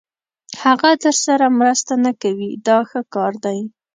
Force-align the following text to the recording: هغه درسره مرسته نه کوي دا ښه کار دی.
هغه 0.63 0.89
درسره 1.03 1.45
مرسته 1.59 1.93
نه 2.05 2.11
کوي 2.21 2.51
دا 2.67 2.77
ښه 2.89 3.01
کار 3.13 3.33
دی. 3.45 3.59